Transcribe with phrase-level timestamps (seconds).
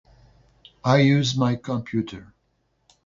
[0.83, 2.33] I use my computer.